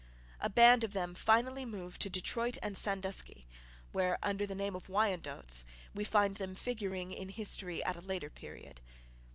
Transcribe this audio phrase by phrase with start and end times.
[0.39, 3.45] A band of them finally moved to Detroit and Sandusky,
[3.91, 8.31] where, under the name of Wyandots, we find them figuring in history at a later
[8.31, 8.81] period.